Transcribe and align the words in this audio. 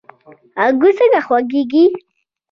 انګور 0.63 0.93
څنګه 0.99 1.19
خوږیږي؟ 1.27 1.83